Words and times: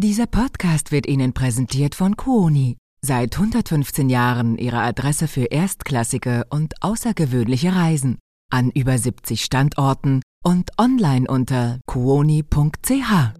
Dieser 0.00 0.28
Podcast 0.28 0.92
wird 0.92 1.08
Ihnen 1.08 1.32
präsentiert 1.32 1.96
von 1.96 2.16
Kuoni. 2.16 2.76
Seit 3.02 3.34
115 3.34 4.08
Jahren 4.08 4.56
Ihre 4.56 4.78
Adresse 4.78 5.26
für 5.26 5.46
erstklassige 5.46 6.46
und 6.50 6.74
außergewöhnliche 6.84 7.74
Reisen. 7.74 8.18
An 8.48 8.70
über 8.70 8.96
70 8.96 9.42
Standorten 9.42 10.22
und 10.44 10.70
online 10.78 11.26
unter 11.28 11.80
kuoni.ch. 11.86 13.34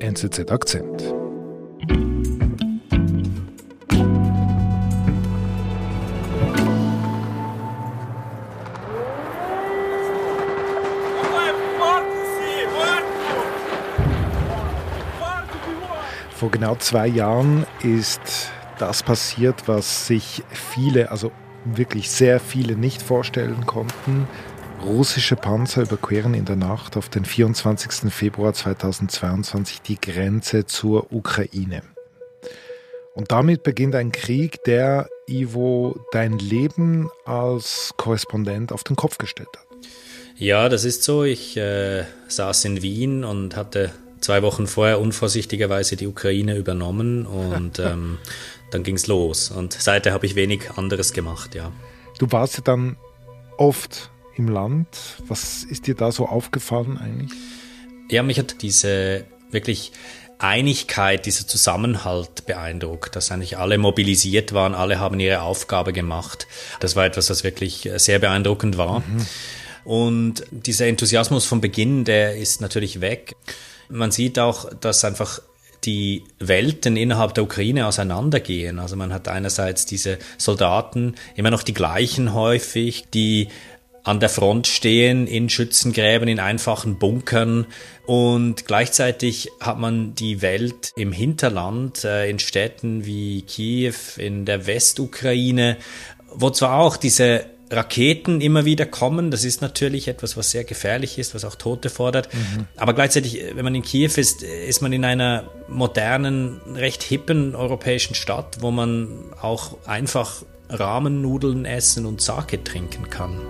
NZZ 0.00 0.50
Akzent. 0.50 1.14
Vor 16.42 16.50
genau 16.50 16.74
zwei 16.74 17.06
Jahren 17.06 17.64
ist 17.84 18.50
das 18.80 19.04
passiert, 19.04 19.68
was 19.68 20.08
sich 20.08 20.42
viele, 20.50 21.12
also 21.12 21.30
wirklich 21.64 22.10
sehr 22.10 22.40
viele 22.40 22.74
nicht 22.74 23.00
vorstellen 23.00 23.64
konnten. 23.64 24.26
Russische 24.84 25.36
Panzer 25.36 25.82
überqueren 25.82 26.34
in 26.34 26.44
der 26.44 26.56
Nacht 26.56 26.96
auf 26.96 27.08
den 27.08 27.24
24. 27.24 28.12
Februar 28.12 28.54
2022 28.54 29.82
die 29.82 30.00
Grenze 30.00 30.66
zur 30.66 31.12
Ukraine. 31.12 31.82
Und 33.14 33.30
damit 33.30 33.62
beginnt 33.62 33.94
ein 33.94 34.10
Krieg, 34.10 34.64
der, 34.64 35.08
Ivo, 35.28 36.04
dein 36.10 36.40
Leben 36.40 37.08
als 37.24 37.92
Korrespondent 37.96 38.72
auf 38.72 38.82
den 38.82 38.96
Kopf 38.96 39.16
gestellt 39.18 39.50
hat. 39.54 39.78
Ja, 40.38 40.68
das 40.68 40.84
ist 40.84 41.04
so. 41.04 41.22
Ich 41.22 41.56
äh, 41.56 42.02
saß 42.26 42.64
in 42.64 42.82
Wien 42.82 43.22
und 43.22 43.54
hatte 43.54 43.92
zwei 44.22 44.42
Wochen 44.42 44.66
vorher 44.66 45.00
unvorsichtigerweise 45.00 45.96
die 45.96 46.06
Ukraine 46.06 46.56
übernommen 46.56 47.26
und 47.26 47.78
ähm, 47.78 48.18
dann 48.70 48.82
ging 48.82 48.96
es 48.96 49.06
los. 49.06 49.50
Und 49.50 49.74
seither 49.74 50.12
habe 50.12 50.26
ich 50.26 50.34
wenig 50.34 50.70
anderes 50.76 51.12
gemacht, 51.12 51.54
ja. 51.54 51.72
Du 52.18 52.30
warst 52.30 52.56
ja 52.56 52.62
dann 52.62 52.96
oft 53.58 54.10
im 54.36 54.48
Land. 54.48 54.88
Was 55.26 55.64
ist 55.64 55.86
dir 55.86 55.94
da 55.94 56.12
so 56.12 56.26
aufgefallen 56.26 56.98
eigentlich? 56.98 57.38
Ja, 58.10 58.22
mich 58.22 58.38
hat 58.38 58.62
diese 58.62 59.24
wirklich 59.50 59.92
Einigkeit, 60.38 61.26
dieser 61.26 61.46
Zusammenhalt 61.46 62.46
beeindruckt, 62.46 63.14
dass 63.14 63.30
eigentlich 63.30 63.58
alle 63.58 63.78
mobilisiert 63.78 64.52
waren, 64.52 64.74
alle 64.74 64.98
haben 64.98 65.20
ihre 65.20 65.42
Aufgabe 65.42 65.92
gemacht. 65.92 66.46
Das 66.80 66.96
war 66.96 67.04
etwas, 67.04 67.30
was 67.30 67.44
wirklich 67.44 67.88
sehr 67.96 68.18
beeindruckend 68.18 68.76
war. 68.76 69.00
Mhm. 69.00 69.26
Und 69.84 70.44
dieser 70.50 70.86
Enthusiasmus 70.86 71.44
vom 71.44 71.60
Beginn, 71.60 72.04
der 72.04 72.36
ist 72.36 72.60
natürlich 72.60 73.00
weg. 73.00 73.36
Man 73.92 74.10
sieht 74.10 74.38
auch, 74.38 74.72
dass 74.80 75.04
einfach 75.04 75.40
die 75.84 76.24
Welten 76.38 76.96
innerhalb 76.96 77.34
der 77.34 77.44
Ukraine 77.44 77.86
auseinandergehen. 77.86 78.78
Also 78.78 78.96
man 78.96 79.12
hat 79.12 79.28
einerseits 79.28 79.84
diese 79.84 80.18
Soldaten, 80.38 81.14
immer 81.34 81.50
noch 81.50 81.62
die 81.62 81.74
gleichen 81.74 82.34
häufig, 82.34 83.06
die 83.12 83.48
an 84.04 84.18
der 84.18 84.28
Front 84.28 84.66
stehen, 84.66 85.26
in 85.26 85.48
Schützengräben, 85.48 86.28
in 86.28 86.40
einfachen 86.40 86.98
Bunkern. 86.98 87.66
Und 88.06 88.66
gleichzeitig 88.66 89.48
hat 89.60 89.78
man 89.78 90.14
die 90.14 90.42
Welt 90.42 90.92
im 90.96 91.12
Hinterland, 91.12 92.04
äh, 92.04 92.28
in 92.28 92.38
Städten 92.38 93.06
wie 93.06 93.42
Kiew, 93.42 93.94
in 94.16 94.44
der 94.44 94.66
Westukraine, 94.66 95.76
wo 96.34 96.50
zwar 96.50 96.78
auch 96.80 96.96
diese 96.96 97.44
Raketen 97.72 98.40
immer 98.40 98.64
wieder 98.64 98.84
kommen. 98.86 99.30
Das 99.30 99.44
ist 99.44 99.62
natürlich 99.62 100.06
etwas, 100.06 100.36
was 100.36 100.50
sehr 100.50 100.64
gefährlich 100.64 101.18
ist, 101.18 101.34
was 101.34 101.44
auch 101.44 101.54
Tote 101.54 101.88
fordert. 101.88 102.32
Mhm. 102.32 102.66
Aber 102.76 102.92
gleichzeitig, 102.92 103.42
wenn 103.54 103.64
man 103.64 103.74
in 103.74 103.82
Kiew 103.82 104.12
ist, 104.16 104.42
ist 104.42 104.82
man 104.82 104.92
in 104.92 105.04
einer 105.04 105.50
modernen, 105.68 106.60
recht 106.74 107.02
hippen 107.02 107.54
europäischen 107.54 108.14
Stadt, 108.14 108.58
wo 108.60 108.70
man 108.70 109.08
auch 109.40 109.78
einfach 109.86 110.42
Rahmennudeln 110.68 111.64
essen 111.64 112.06
und 112.06 112.20
Sake 112.20 112.62
trinken 112.62 113.08
kann. 113.08 113.40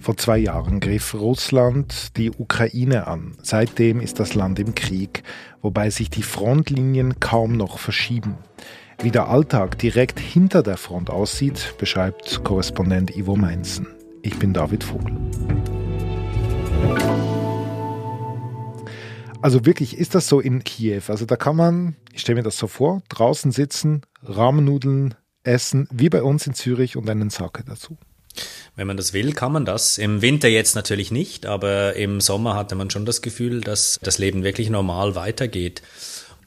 Vor 0.00 0.16
zwei 0.16 0.38
Jahren 0.38 0.80
griff 0.80 1.14
Russland 1.14 2.16
die 2.16 2.32
Ukraine 2.32 3.06
an. 3.06 3.36
Seitdem 3.40 4.00
ist 4.00 4.18
das 4.18 4.34
Land 4.34 4.58
im 4.58 4.74
Krieg, 4.74 5.22
wobei 5.60 5.90
sich 5.90 6.10
die 6.10 6.24
Frontlinien 6.24 7.20
kaum 7.20 7.56
noch 7.56 7.78
verschieben. 7.78 8.36
Wie 9.02 9.10
der 9.10 9.26
Alltag 9.26 9.78
direkt 9.80 10.20
hinter 10.20 10.62
der 10.62 10.76
Front 10.76 11.10
aussieht, 11.10 11.74
beschreibt 11.76 12.44
Korrespondent 12.44 13.16
Ivo 13.16 13.34
Meinzen. 13.34 13.88
Ich 14.22 14.38
bin 14.38 14.52
David 14.52 14.84
Vogel. 14.84 15.16
Also 19.40 19.66
wirklich, 19.66 19.98
ist 19.98 20.14
das 20.14 20.28
so 20.28 20.38
in 20.38 20.62
Kiew? 20.62 21.02
Also 21.08 21.26
da 21.26 21.34
kann 21.34 21.56
man, 21.56 21.96
ich 22.12 22.20
stelle 22.20 22.36
mir 22.36 22.42
das 22.44 22.56
so 22.56 22.68
vor, 22.68 23.02
draußen 23.08 23.50
sitzen, 23.50 24.02
Rahmennudeln 24.22 25.16
essen, 25.42 25.88
wie 25.90 26.08
bei 26.08 26.22
uns 26.22 26.46
in 26.46 26.54
Zürich 26.54 26.96
und 26.96 27.10
einen 27.10 27.30
Sake 27.30 27.64
dazu. 27.66 27.98
Wenn 28.76 28.86
man 28.86 28.96
das 28.96 29.12
will, 29.12 29.32
kann 29.32 29.50
man 29.50 29.64
das. 29.64 29.98
Im 29.98 30.22
Winter 30.22 30.46
jetzt 30.46 30.76
natürlich 30.76 31.10
nicht, 31.10 31.44
aber 31.44 31.96
im 31.96 32.20
Sommer 32.20 32.54
hatte 32.54 32.76
man 32.76 32.88
schon 32.88 33.04
das 33.04 33.20
Gefühl, 33.20 33.62
dass 33.62 33.98
das 34.00 34.18
Leben 34.18 34.44
wirklich 34.44 34.70
normal 34.70 35.16
weitergeht. 35.16 35.82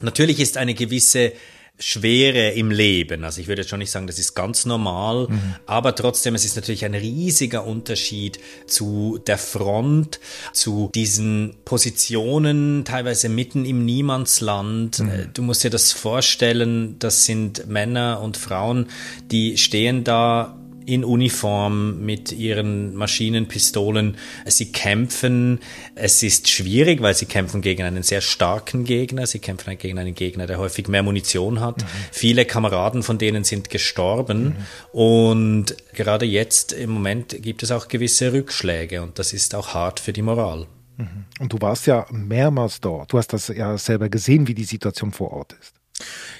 Natürlich 0.00 0.40
ist 0.40 0.56
eine 0.56 0.72
gewisse 0.72 1.34
Schwere 1.78 2.50
im 2.52 2.70
Leben. 2.70 3.24
Also 3.24 3.40
ich 3.40 3.48
würde 3.48 3.62
jetzt 3.62 3.68
schon 3.68 3.80
nicht 3.80 3.90
sagen, 3.90 4.06
das 4.06 4.18
ist 4.18 4.34
ganz 4.34 4.64
normal, 4.64 5.28
mhm. 5.28 5.56
aber 5.66 5.94
trotzdem, 5.94 6.34
es 6.34 6.44
ist 6.44 6.56
natürlich 6.56 6.84
ein 6.84 6.94
riesiger 6.94 7.66
Unterschied 7.66 8.38
zu 8.66 9.20
der 9.26 9.36
Front, 9.36 10.18
zu 10.52 10.90
diesen 10.94 11.54
Positionen, 11.64 12.84
teilweise 12.84 13.28
mitten 13.28 13.66
im 13.66 13.84
Niemandsland. 13.84 15.00
Mhm. 15.00 15.08
Äh, 15.10 15.26
du 15.32 15.42
musst 15.42 15.64
dir 15.64 15.70
das 15.70 15.92
vorstellen, 15.92 16.98
das 16.98 17.26
sind 17.26 17.66
Männer 17.66 18.20
und 18.22 18.38
Frauen, 18.38 18.86
die 19.30 19.58
stehen 19.58 20.02
da 20.02 20.56
in 20.86 21.04
Uniform 21.04 22.04
mit 22.04 22.32
ihren 22.32 22.94
Maschinenpistolen. 22.94 24.16
Sie 24.46 24.70
kämpfen. 24.72 25.60
Es 25.96 26.22
ist 26.22 26.48
schwierig, 26.48 27.02
weil 27.02 27.14
sie 27.14 27.26
kämpfen 27.26 27.60
gegen 27.60 27.82
einen 27.82 28.04
sehr 28.04 28.20
starken 28.20 28.84
Gegner. 28.84 29.26
Sie 29.26 29.40
kämpfen 29.40 29.76
gegen 29.76 29.98
einen 29.98 30.14
Gegner, 30.14 30.46
der 30.46 30.58
häufig 30.58 30.88
mehr 30.88 31.02
Munition 31.02 31.60
hat. 31.60 31.82
Mhm. 31.82 31.86
Viele 32.12 32.44
Kameraden 32.44 33.02
von 33.02 33.18
denen 33.18 33.42
sind 33.44 33.68
gestorben. 33.68 34.44
Mhm. 34.44 34.98
Und 34.98 35.76
gerade 35.92 36.24
jetzt 36.24 36.72
im 36.72 36.90
Moment 36.90 37.42
gibt 37.42 37.64
es 37.64 37.72
auch 37.72 37.88
gewisse 37.88 38.32
Rückschläge 38.32 39.02
und 39.02 39.18
das 39.18 39.32
ist 39.32 39.54
auch 39.54 39.74
hart 39.74 39.98
für 39.98 40.12
die 40.12 40.22
Moral. 40.22 40.66
Mhm. 40.96 41.24
Und 41.40 41.52
du 41.52 41.60
warst 41.60 41.86
ja 41.86 42.06
mehrmals 42.10 42.80
dort. 42.80 43.12
Du 43.12 43.18
hast 43.18 43.32
das 43.32 43.48
ja 43.48 43.76
selber 43.76 44.08
gesehen, 44.08 44.46
wie 44.46 44.54
die 44.54 44.64
Situation 44.64 45.12
vor 45.12 45.32
Ort 45.32 45.56
ist. 45.60 45.74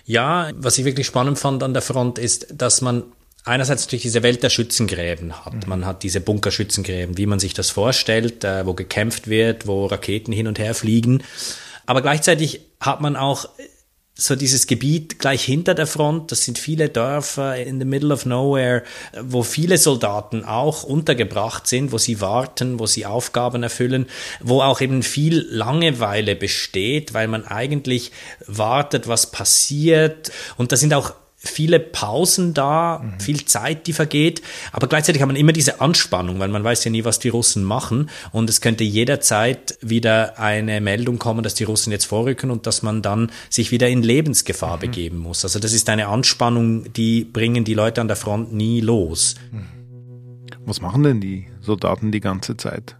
Ja, 0.04 0.50
was 0.54 0.78
ich 0.78 0.84
wirklich 0.84 1.06
spannend 1.06 1.38
fand 1.38 1.62
an 1.62 1.72
der 1.72 1.82
Front 1.82 2.18
ist, 2.18 2.46
dass 2.56 2.80
man 2.80 3.04
einerseits 3.46 3.84
natürlich 3.84 4.02
diese 4.02 4.22
Welt 4.22 4.42
der 4.42 4.50
Schützengräben 4.50 5.44
hat. 5.44 5.54
Mhm. 5.54 5.68
Man 5.68 5.86
hat 5.86 6.02
diese 6.02 6.20
Bunkerschützengräben, 6.20 7.16
wie 7.16 7.26
man 7.26 7.38
sich 7.38 7.54
das 7.54 7.70
vorstellt, 7.70 8.44
äh, 8.44 8.66
wo 8.66 8.74
gekämpft 8.74 9.28
wird, 9.28 9.66
wo 9.66 9.86
Raketen 9.86 10.32
hin 10.32 10.48
und 10.48 10.58
her 10.58 10.74
fliegen. 10.74 11.22
Aber 11.86 12.02
gleichzeitig 12.02 12.60
hat 12.80 13.00
man 13.00 13.16
auch 13.16 13.48
so 14.18 14.34
dieses 14.34 14.66
Gebiet 14.66 15.18
gleich 15.18 15.44
hinter 15.44 15.74
der 15.74 15.86
Front, 15.86 16.32
das 16.32 16.42
sind 16.42 16.58
viele 16.58 16.88
Dörfer 16.88 17.56
in 17.56 17.78
the 17.78 17.84
middle 17.84 18.14
of 18.14 18.24
nowhere, 18.24 18.82
wo 19.20 19.42
viele 19.42 19.76
Soldaten 19.76 20.42
auch 20.42 20.84
untergebracht 20.84 21.66
sind, 21.66 21.92
wo 21.92 21.98
sie 21.98 22.22
warten, 22.22 22.80
wo 22.80 22.86
sie 22.86 23.04
Aufgaben 23.04 23.62
erfüllen, 23.62 24.06
wo 24.40 24.62
auch 24.62 24.80
eben 24.80 25.02
viel 25.02 25.46
Langeweile 25.50 26.34
besteht, 26.34 27.12
weil 27.12 27.28
man 27.28 27.44
eigentlich 27.44 28.10
wartet, 28.46 29.06
was 29.06 29.30
passiert. 29.30 30.32
Und 30.56 30.72
da 30.72 30.76
sind 30.76 30.94
auch 30.94 31.12
viele 31.48 31.80
Pausen 31.80 32.54
da, 32.54 33.02
mhm. 33.02 33.20
viel 33.20 33.44
Zeit, 33.44 33.86
die 33.86 33.92
vergeht, 33.92 34.42
aber 34.72 34.86
gleichzeitig 34.86 35.22
hat 35.22 35.28
man 35.28 35.36
immer 35.36 35.52
diese 35.52 35.80
Anspannung, 35.80 36.38
weil 36.38 36.48
man 36.48 36.64
weiß 36.64 36.84
ja 36.84 36.90
nie, 36.90 37.04
was 37.04 37.18
die 37.18 37.28
Russen 37.28 37.64
machen 37.64 38.10
und 38.32 38.50
es 38.50 38.60
könnte 38.60 38.84
jederzeit 38.84 39.78
wieder 39.80 40.38
eine 40.38 40.80
Meldung 40.80 41.18
kommen, 41.18 41.42
dass 41.42 41.54
die 41.54 41.64
Russen 41.64 41.90
jetzt 41.92 42.06
vorrücken 42.06 42.50
und 42.50 42.66
dass 42.66 42.82
man 42.82 43.02
dann 43.02 43.30
sich 43.50 43.70
wieder 43.70 43.88
in 43.88 44.02
Lebensgefahr 44.02 44.76
mhm. 44.76 44.80
begeben 44.80 45.18
muss. 45.18 45.44
Also 45.44 45.58
das 45.58 45.72
ist 45.72 45.88
eine 45.88 46.08
Anspannung, 46.08 46.92
die 46.92 47.24
bringen 47.24 47.64
die 47.64 47.74
Leute 47.74 48.00
an 48.00 48.08
der 48.08 48.16
Front 48.16 48.52
nie 48.52 48.80
los. 48.80 49.34
Mhm. 49.52 49.76
Was 50.64 50.80
machen 50.80 51.04
denn 51.04 51.20
die 51.20 51.46
Soldaten 51.60 52.10
die 52.10 52.20
ganze 52.20 52.56
Zeit? 52.56 52.96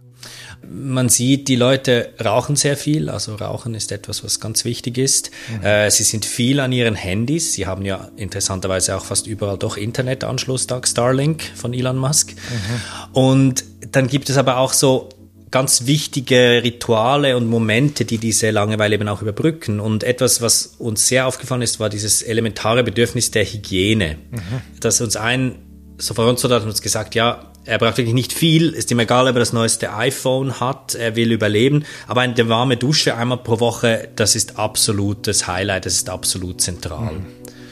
Man 0.69 1.09
sieht, 1.09 1.47
die 1.47 1.55
Leute 1.55 2.13
rauchen 2.23 2.55
sehr 2.55 2.75
viel. 2.75 3.09
Also 3.09 3.35
Rauchen 3.35 3.75
ist 3.75 3.91
etwas, 3.91 4.23
was 4.23 4.39
ganz 4.39 4.65
wichtig 4.65 4.97
ist. 4.97 5.31
Mhm. 5.59 5.65
Äh, 5.65 5.91
sie 5.91 6.03
sind 6.03 6.25
viel 6.25 6.59
an 6.59 6.71
ihren 6.71 6.95
Handys. 6.95 7.53
Sie 7.53 7.67
haben 7.67 7.85
ja 7.85 8.09
interessanterweise 8.17 8.97
auch 8.97 9.05
fast 9.05 9.27
überall 9.27 9.57
doch 9.57 9.77
Internetanschluss 9.77 10.67
dank 10.67 10.87
Starlink 10.87 11.43
von 11.55 11.73
Elon 11.73 11.97
Musk. 11.97 12.33
Mhm. 12.33 13.13
Und 13.13 13.63
dann 13.91 14.07
gibt 14.07 14.29
es 14.29 14.37
aber 14.37 14.57
auch 14.57 14.73
so 14.73 15.09
ganz 15.51 15.85
wichtige 15.85 16.61
Rituale 16.63 17.37
und 17.37 17.47
Momente, 17.47 18.03
die 18.03 18.17
diese 18.17 18.51
Langeweile 18.51 18.95
eben 18.95 19.07
auch 19.07 19.21
überbrücken. 19.21 19.79
Und 19.79 20.03
etwas, 20.03 20.41
was 20.41 20.75
uns 20.77 21.07
sehr 21.07 21.27
aufgefallen 21.27 21.61
ist, 21.61 21.79
war 21.79 21.89
dieses 21.89 22.21
elementare 22.21 22.83
Bedürfnis 22.83 23.31
der 23.31 23.45
Hygiene. 23.45 24.17
Mhm. 24.31 24.79
Dass 24.79 24.99
uns 25.01 25.15
ein 25.15 25.59
so 25.99 26.13
Frontsoldat 26.13 26.61
hat 26.61 26.69
uns 26.69 26.81
gesagt, 26.81 27.15
ja, 27.15 27.51
Er 27.67 27.77
braucht 27.77 27.97
wirklich 27.97 28.15
nicht 28.15 28.33
viel, 28.33 28.69
ist 28.69 28.89
ihm 28.91 28.99
egal, 28.99 29.27
ob 29.27 29.35
er 29.35 29.39
das 29.39 29.53
neueste 29.53 29.93
iPhone 29.93 30.59
hat, 30.59 30.95
er 30.95 31.15
will 31.17 31.31
überleben. 31.31 31.83
Aber 32.07 32.21
eine 32.21 32.49
warme 32.49 32.77
Dusche 32.77 33.15
einmal 33.15 33.37
pro 33.37 33.59
Woche, 33.59 34.09
das 34.15 34.35
ist 34.35 34.57
absolutes 34.57 35.47
Highlight, 35.47 35.85
das 35.85 35.95
ist 35.95 36.09
absolut 36.09 36.61
zentral. 36.61 37.13
Mhm. 37.13 37.25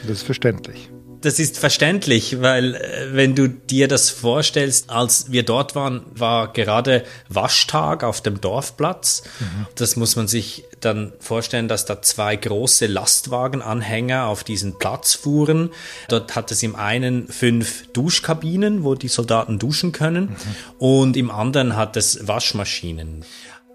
Das 0.06 0.18
ist 0.18 0.22
verständlich 0.22 0.90
das 1.26 1.40
ist 1.40 1.58
verständlich, 1.58 2.40
weil 2.40 2.76
äh, 2.76 3.08
wenn 3.10 3.34
du 3.34 3.48
dir 3.48 3.88
das 3.88 4.10
vorstellst, 4.10 4.90
als 4.90 5.32
wir 5.32 5.42
dort 5.42 5.74
waren, 5.74 6.02
war 6.14 6.52
gerade 6.52 7.04
Waschtag 7.28 8.04
auf 8.04 8.20
dem 8.20 8.40
Dorfplatz. 8.40 9.24
Mhm. 9.40 9.66
Das 9.74 9.96
muss 9.96 10.14
man 10.14 10.28
sich 10.28 10.64
dann 10.80 11.12
vorstellen, 11.18 11.66
dass 11.66 11.84
da 11.84 12.00
zwei 12.00 12.36
große 12.36 12.86
Lastwagenanhänger 12.86 14.26
auf 14.26 14.44
diesen 14.44 14.78
Platz 14.78 15.14
fuhren. 15.14 15.70
Dort 16.08 16.36
hat 16.36 16.52
es 16.52 16.62
im 16.62 16.76
einen 16.76 17.26
fünf 17.26 17.88
Duschkabinen, 17.92 18.84
wo 18.84 18.94
die 18.94 19.08
Soldaten 19.08 19.58
duschen 19.58 19.90
können, 19.90 20.26
mhm. 20.26 20.36
und 20.78 21.16
im 21.16 21.32
anderen 21.32 21.74
hat 21.74 21.96
es 21.96 22.28
Waschmaschinen. 22.28 23.24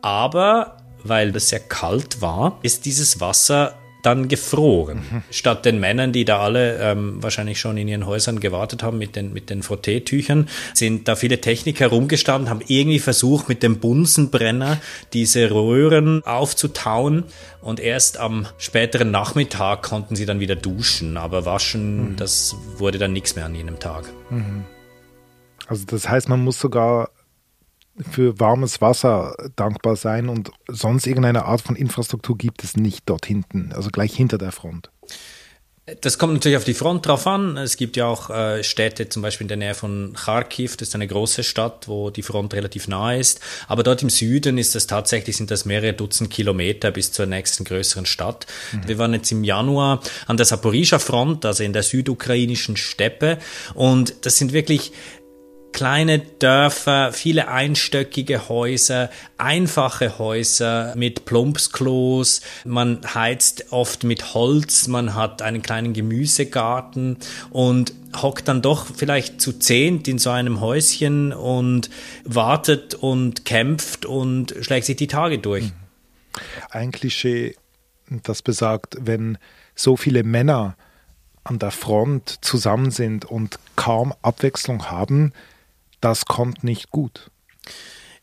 Aber 0.02 0.78
weil 1.04 1.36
es 1.36 1.50
sehr 1.50 1.60
kalt 1.60 2.22
war, 2.22 2.60
ist 2.62 2.86
dieses 2.86 3.20
Wasser 3.20 3.76
dann 4.02 4.28
gefroren. 4.28 4.98
Mhm. 4.98 5.24
Statt 5.30 5.66
den 5.66 5.80
Männern, 5.80 6.12
die 6.12 6.26
da 6.26 6.40
alle 6.40 6.78
ähm, 6.80 7.22
wahrscheinlich 7.22 7.60
schon 7.60 7.78
in 7.78 7.88
ihren 7.88 8.06
Häusern 8.06 8.40
gewartet 8.40 8.84
haben 8.84 8.98
mit 8.98 9.16
den, 9.16 9.34
mit 9.34 9.50
den 9.50 9.64
Frotteetüchern, 9.64 10.48
sind 10.74 11.08
da 11.08 11.16
viele 11.16 11.42
Techniker 11.42 11.88
rumgestanden, 11.88 12.50
haben 12.50 12.62
irgendwie 12.68 13.00
versucht, 13.00 13.50
mit 13.50 13.64
dem 13.64 13.80
Bunsenbrenner 13.80 14.80
diese 15.14 15.52
Röhren 15.52 16.24
aufzutauen. 16.26 17.26
Und 17.62 17.80
erst 17.80 18.18
am 18.18 18.48
späteren 18.58 19.12
Nachmittag 19.12 19.84
konnten 19.84 20.16
sie 20.16 20.26
dann 20.26 20.40
wieder 20.40 20.56
duschen. 20.56 21.18
Aber 21.18 21.46
waschen, 21.46 22.12
mhm. 22.12 22.16
das 22.16 22.56
wurde 22.78 22.98
dann 22.98 23.14
nichts 23.14 23.36
mehr 23.36 23.46
an 23.46 23.56
jenem 23.56 23.80
Tag. 23.80 24.06
Mhm. 24.30 24.66
Also 25.68 25.86
das 25.86 26.10
heißt, 26.10 26.28
man 26.28 26.44
muss 26.44 26.60
sogar 26.60 27.10
für 28.10 28.40
warmes 28.40 28.82
Wasser 28.82 29.36
dankbar 29.56 29.96
sein 29.96 30.30
und 30.30 30.52
sonst 30.68 31.08
irgendeine 31.08 31.46
Art 31.46 31.62
von 31.62 31.76
Infrastruktur 31.76 32.38
gibt 32.38 32.64
es 32.64 32.78
nicht 32.78 33.04
dort 33.08 33.26
hinten, 33.26 33.72
also 33.74 33.90
gleich 33.90 34.16
hinter 34.16 34.38
der 34.38 34.52
Front. 34.52 34.90
Das 36.00 36.20
kommt 36.20 36.34
natürlich 36.34 36.58
auf 36.58 36.64
die 36.64 36.76
Front 36.76 37.08
drauf 37.08 37.26
an. 37.26 37.58
Es 37.58 37.76
gibt 37.76 37.98
ja 37.98 38.06
auch 38.06 38.30
äh, 38.30 38.64
Städte, 38.64 39.10
zum 39.10 39.24
Beispiel 39.24 39.46
in 39.46 39.48
der 39.50 39.58
Nähe 39.58 39.74
von 39.74 40.14
Kharkiv, 40.14 40.78
das 40.78 40.90
ist 40.90 40.96
eine 40.96 41.08
große 41.08 41.44
Stadt, 41.44 41.88
wo 41.88 42.12
die 42.12 42.22
Front 42.22 42.54
relativ 42.54 42.88
nahe 42.88 43.20
ist. 43.20 43.42
Aber 43.68 43.82
dort 43.82 44.04
im 44.04 44.12
Süden 44.12 44.60
ist 44.60 44.76
das 44.76 44.86
tatsächlich, 44.86 45.38
sind 45.38 45.50
das 45.50 45.66
mehrere 45.66 45.94
Dutzend 45.94 46.30
Kilometer 46.30 46.92
bis 46.92 47.12
zur 47.12 47.26
nächsten 47.26 47.66
größeren 47.66 48.06
Stadt. 48.06 48.46
Mhm. 48.72 48.88
Wir 48.88 48.98
waren 49.00 49.14
jetzt 49.14 49.32
im 49.32 49.44
Januar 49.44 50.02
an 50.28 50.38
der 50.38 50.46
Saporischer 50.46 51.00
Front, 51.00 51.46
also 51.46 51.64
in 51.64 51.74
der 51.74 51.84
südukrainischen 51.84 52.78
Steppe. 52.78 53.40
Und 53.74 54.14
das 54.22 54.38
sind 54.38 54.54
wirklich 54.54 54.94
kleine 55.72 56.20
Dörfer, 56.20 57.14
viele 57.14 57.48
einstöckige 57.48 58.50
Häuser, 58.50 59.10
einfache 59.38 60.20
Häuser 60.20 60.94
mit 60.96 61.26
Plumpsklos. 61.26 62.42
Man 62.66 63.02
heizt 63.14 63.72
oft 63.72 64.04
mit 64.04 64.34
Holz, 64.34 64.88
man 64.88 65.16
hat 65.16 65.42
einen 65.42 65.62
kleinen 65.62 65.94
Gemüsegarten 65.94 67.18
und 67.50 67.94
hockt 68.22 68.48
dann 68.48 68.62
doch 68.62 68.88
vielleicht 68.96 69.42
zu 69.42 69.54
zehnt 69.54 70.08
in 70.08 70.20
so 70.20 70.30
einem 70.30 70.60
Häuschen 70.62 71.34
und 71.34 71.90
wartet 72.26 72.94
und 72.96 73.46
kämpft 73.46 74.06
und 74.06 74.56
schlägt 74.62 74.86
sich 74.86 74.98
die 74.98 75.08
Tage 75.08 75.40
durch. 75.40 75.66
Mhm. 75.66 75.72
Ein 76.70 76.92
Klischee, 76.92 77.56
das 78.10 78.42
besagt, 78.42 78.98
wenn 79.00 79.38
so 79.76 79.98
viele 79.98 80.24
Männer 80.24 80.76
an 81.44 81.60
der 81.60 81.72
Front 81.72 82.38
zusammen 82.42 82.92
sind 82.92 83.26
und 83.26 83.60
kaum 83.76 84.14
Abwechslung 84.22 84.90
haben, 84.90 85.34
das 86.02 86.26
kommt 86.26 86.64
nicht 86.64 86.92
gut. 86.92 87.32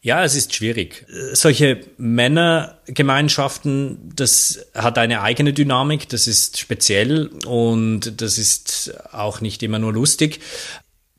Ja, 0.01 0.23
es 0.23 0.37
ist 0.37 0.55
schwierig. 0.55 1.07
Solche 1.33 1.81
Männergemeinschaften, 1.97 4.13
das 4.15 4.67
hat 4.75 4.97
eine 4.97 5.23
eigene 5.23 5.53
Dynamik, 5.53 6.09
das 6.09 6.29
ist 6.29 6.59
speziell 6.59 7.27
und 7.47 8.21
das 8.21 8.39
ist 8.39 8.95
auch 9.13 9.41
nicht 9.41 9.63
immer 9.63 9.81
nur 9.81 9.93
lustig. 9.93 10.41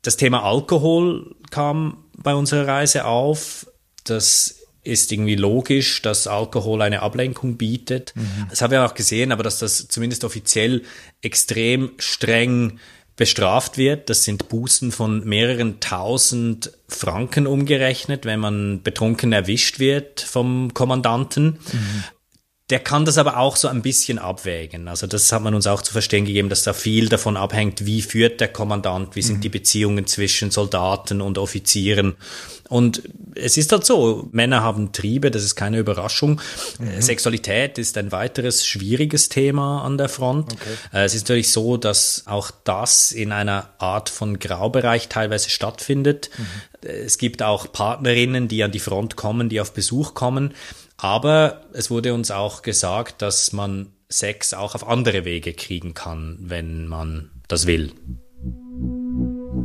Das 0.02 0.16
Thema 0.16 0.44
Alkohol 0.44 1.34
kam 1.50 2.04
bei 2.16 2.34
unserer 2.34 2.66
Reise 2.66 3.04
auf. 3.04 3.66
Das 4.04 4.56
ist 4.82 5.12
irgendwie 5.12 5.36
logisch, 5.36 6.00
dass 6.00 6.26
Alkohol 6.26 6.80
eine 6.80 7.02
Ablenkung 7.02 7.58
bietet. 7.58 8.14
Mhm. 8.16 8.46
Das 8.48 8.62
haben 8.62 8.70
wir 8.70 8.84
auch 8.84 8.94
gesehen, 8.94 9.30
aber 9.30 9.42
dass 9.42 9.58
das 9.58 9.88
zumindest 9.88 10.24
offiziell 10.24 10.84
extrem 11.20 11.92
streng 11.98 12.78
bestraft 13.20 13.76
wird. 13.76 14.08
Das 14.08 14.24
sind 14.24 14.48
Bußen 14.48 14.92
von 14.92 15.22
mehreren 15.26 15.78
tausend 15.78 16.72
Franken 16.88 17.46
umgerechnet, 17.46 18.24
wenn 18.24 18.40
man 18.40 18.82
betrunken 18.82 19.34
erwischt 19.34 19.78
wird 19.78 20.22
vom 20.22 20.72
Kommandanten. 20.72 21.58
Mhm. 21.70 22.04
Der 22.70 22.78
kann 22.78 23.04
das 23.04 23.18
aber 23.18 23.36
auch 23.36 23.56
so 23.56 23.68
ein 23.68 23.82
bisschen 23.82 24.18
abwägen. 24.18 24.88
Also 24.88 25.06
das 25.06 25.30
hat 25.32 25.42
man 25.42 25.54
uns 25.54 25.66
auch 25.66 25.82
zu 25.82 25.92
verstehen 25.92 26.24
gegeben, 26.24 26.48
dass 26.48 26.62
da 26.62 26.72
viel 26.72 27.10
davon 27.10 27.36
abhängt, 27.36 27.84
wie 27.84 28.00
führt 28.00 28.40
der 28.40 28.48
Kommandant, 28.48 29.16
wie 29.16 29.22
sind 29.22 29.36
mhm. 29.36 29.42
die 29.42 29.48
Beziehungen 29.50 30.06
zwischen 30.06 30.50
Soldaten 30.50 31.20
und 31.20 31.36
Offizieren. 31.36 32.16
Und 32.70 33.02
es 33.34 33.56
ist 33.56 33.72
halt 33.72 33.84
so, 33.84 34.28
Männer 34.30 34.62
haben 34.62 34.92
Triebe, 34.92 35.32
das 35.32 35.42
ist 35.42 35.56
keine 35.56 35.80
Überraschung. 35.80 36.40
Mhm. 36.78 37.02
Sexualität 37.02 37.78
ist 37.78 37.98
ein 37.98 38.12
weiteres 38.12 38.64
schwieriges 38.64 39.28
Thema 39.28 39.82
an 39.82 39.98
der 39.98 40.08
Front. 40.08 40.52
Okay. 40.52 41.00
Äh, 41.00 41.04
es 41.04 41.14
ist 41.14 41.22
natürlich 41.22 41.50
so, 41.50 41.76
dass 41.76 42.22
auch 42.26 42.52
das 42.62 43.10
in 43.10 43.32
einer 43.32 43.70
Art 43.78 44.08
von 44.08 44.38
Graubereich 44.38 45.08
teilweise 45.08 45.50
stattfindet. 45.50 46.30
Mhm. 46.38 46.88
Es 46.88 47.18
gibt 47.18 47.42
auch 47.42 47.72
Partnerinnen, 47.72 48.46
die 48.46 48.62
an 48.62 48.70
die 48.70 48.78
Front 48.78 49.16
kommen, 49.16 49.48
die 49.48 49.60
auf 49.60 49.72
Besuch 49.72 50.14
kommen. 50.14 50.54
Aber 50.96 51.62
es 51.72 51.90
wurde 51.90 52.14
uns 52.14 52.30
auch 52.30 52.62
gesagt, 52.62 53.20
dass 53.20 53.52
man 53.52 53.88
Sex 54.08 54.54
auch 54.54 54.76
auf 54.76 54.86
andere 54.86 55.24
Wege 55.24 55.54
kriegen 55.54 55.94
kann, 55.94 56.38
wenn 56.40 56.86
man 56.86 57.30
das 57.48 57.66
will. 57.66 57.90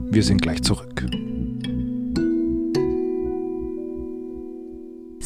Wir 0.10 0.24
sind 0.24 0.42
gleich 0.42 0.64
zurück. 0.64 1.06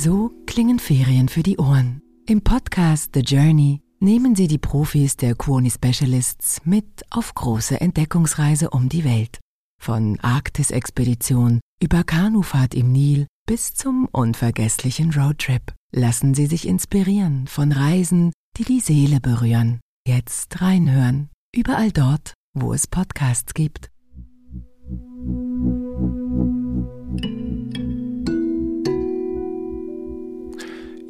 So 0.02 0.32
klingen 0.46 0.80
Ferien 0.80 1.28
für 1.28 1.44
die 1.44 1.58
Ohren. 1.58 2.02
Im 2.26 2.42
Podcast 2.42 3.12
The 3.16 3.20
Journey 3.20 3.82
nehmen 4.00 4.34
Sie 4.34 4.48
die 4.48 4.58
Profis 4.58 5.18
der 5.18 5.36
Kuoni 5.36 5.70
Specialists 5.70 6.62
mit 6.64 7.04
auf 7.10 7.36
große 7.36 7.82
Entdeckungsreise 7.82 8.70
um 8.70 8.88
die 8.88 9.04
Welt. 9.04 9.42
Von 9.78 10.18
Arktis-Expedition 10.22 11.60
über 11.84 12.06
Kanufahrt 12.06 12.76
im 12.76 12.94
Nil 12.94 13.28
bis 13.46 13.74
zum 13.74 14.08
unvergesslichen 14.14 15.12
Roadtrip. 15.12 15.74
Lassen 15.92 16.34
Sie 16.34 16.46
sich 16.46 16.66
inspirieren 16.66 17.48
von 17.48 17.74
Reisen, 17.74 18.32
die 18.56 18.64
die 18.64 18.80
Seele 18.80 19.20
berühren. 19.20 19.82
Jetzt 20.08 20.62
reinhören. 20.62 21.28
Überall 21.54 21.92
dort, 21.92 22.36
wo 22.54 22.72
es 22.72 22.88
Podcasts 22.88 23.54
gibt. 23.54 23.90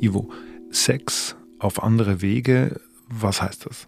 Ivo, 0.01 0.29
Sex 0.71 1.35
auf 1.59 1.83
andere 1.83 2.21
Wege, 2.21 2.79
was 3.09 3.41
heißt 3.41 3.65
das? 3.65 3.87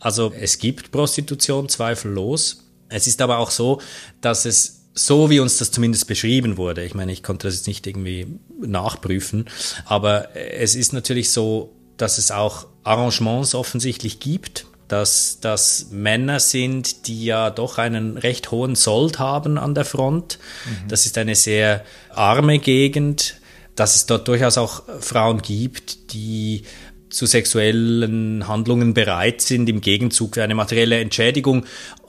Also 0.00 0.32
es 0.38 0.58
gibt 0.58 0.90
Prostitution 0.90 1.68
zweifellos. 1.68 2.64
Es 2.88 3.06
ist 3.06 3.22
aber 3.22 3.38
auch 3.38 3.50
so, 3.50 3.80
dass 4.20 4.44
es 4.44 4.82
so 4.94 5.28
wie 5.30 5.40
uns 5.40 5.58
das 5.58 5.70
zumindest 5.72 6.06
beschrieben 6.06 6.56
wurde, 6.56 6.84
ich 6.84 6.94
meine, 6.94 7.12
ich 7.12 7.22
konnte 7.22 7.48
das 7.48 7.56
jetzt 7.56 7.66
nicht 7.66 7.86
irgendwie 7.86 8.38
nachprüfen, 8.60 9.46
aber 9.86 10.36
es 10.36 10.76
ist 10.76 10.92
natürlich 10.92 11.30
so, 11.30 11.74
dass 11.96 12.18
es 12.18 12.30
auch 12.30 12.66
Arrangements 12.84 13.56
offensichtlich 13.56 14.20
gibt, 14.20 14.66
dass 14.86 15.38
das 15.40 15.88
Männer 15.90 16.38
sind, 16.38 17.08
die 17.08 17.24
ja 17.24 17.50
doch 17.50 17.78
einen 17.78 18.18
recht 18.18 18.50
hohen 18.50 18.76
Sold 18.76 19.18
haben 19.18 19.58
an 19.58 19.74
der 19.74 19.84
Front. 19.84 20.38
Mhm. 20.66 20.88
Das 20.88 21.06
ist 21.06 21.18
eine 21.18 21.34
sehr 21.34 21.84
arme 22.10 22.58
Gegend, 22.58 23.40
dass 23.76 23.96
es 23.96 24.06
dort 24.06 24.28
durchaus 24.28 24.58
auch 24.58 24.82
Frauen 25.00 25.42
gibt, 25.42 26.12
die 26.12 26.62
zu 27.10 27.26
sexuellen 27.26 28.48
Handlungen 28.48 28.92
bereit 28.92 29.40
sind 29.40 29.68
im 29.68 29.80
Gegenzug 29.80 30.34
für 30.34 30.42
eine 30.42 30.54
materielle 30.54 30.98
Entschädigung 30.98 31.64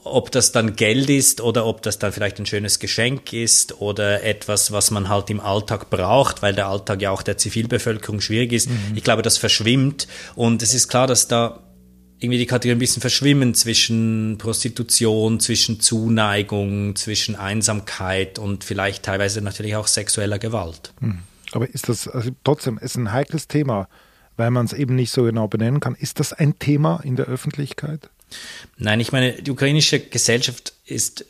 ob 0.06 0.30
das 0.30 0.52
dann 0.52 0.76
Geld 0.76 1.10
ist 1.10 1.40
oder 1.40 1.66
ob 1.66 1.82
das 1.82 1.98
dann 1.98 2.12
vielleicht 2.12 2.38
ein 2.38 2.46
schönes 2.46 2.78
Geschenk 2.78 3.32
ist 3.32 3.80
oder 3.80 4.22
etwas, 4.22 4.72
was 4.72 4.90
man 4.90 5.08
halt 5.08 5.30
im 5.30 5.40
Alltag 5.40 5.90
braucht, 5.90 6.42
weil 6.42 6.54
der 6.54 6.68
Alltag 6.68 7.02
ja 7.02 7.10
auch 7.10 7.22
der 7.22 7.36
Zivilbevölkerung 7.36 8.20
schwierig 8.20 8.52
ist. 8.52 8.70
Mhm. 8.70 8.92
Ich 8.94 9.04
glaube, 9.04 9.22
das 9.22 9.36
verschwimmt 9.36 10.06
und 10.34 10.62
es 10.62 10.74
ist 10.74 10.88
klar, 10.88 11.06
dass 11.06 11.28
da 11.28 11.62
irgendwie 12.18 12.38
die 12.38 12.46
Kategorien 12.46 12.78
ein 12.78 12.80
bisschen 12.80 13.02
verschwimmen 13.02 13.54
zwischen 13.54 14.38
Prostitution, 14.38 15.38
zwischen 15.38 15.80
Zuneigung, 15.80 16.96
zwischen 16.96 17.36
Einsamkeit 17.36 18.38
und 18.38 18.64
vielleicht 18.64 19.02
teilweise 19.02 19.42
natürlich 19.42 19.76
auch 19.76 19.86
sexueller 19.86 20.38
Gewalt. 20.38 20.92
Mhm. 21.00 21.18
Aber 21.52 21.68
ist 21.68 21.88
das 21.88 22.08
also 22.08 22.30
trotzdem 22.44 22.78
ist 22.78 22.96
ein 22.96 23.12
heikles 23.12 23.48
Thema, 23.48 23.88
weil 24.36 24.50
man 24.50 24.66
es 24.66 24.72
eben 24.72 24.94
nicht 24.94 25.10
so 25.10 25.24
genau 25.24 25.48
benennen 25.48 25.80
kann. 25.80 25.94
Ist 25.94 26.20
das 26.20 26.32
ein 26.32 26.58
Thema 26.58 27.00
in 27.02 27.16
der 27.16 27.26
Öffentlichkeit? 27.26 28.10
Nein, 28.76 29.00
ich 29.00 29.12
meine, 29.12 29.40
die 29.42 29.50
ukrainische 29.50 30.00
Gesellschaft 30.00 30.72
ist 30.84 31.24